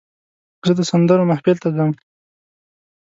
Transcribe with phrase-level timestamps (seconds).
[0.65, 1.91] زه د سندرو محفل ته ځم.